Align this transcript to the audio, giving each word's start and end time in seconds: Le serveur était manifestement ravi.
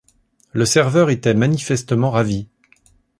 Le 0.51 0.65
serveur 0.65 1.11
était 1.11 1.35
manifestement 1.35 2.09
ravi. 2.09 2.47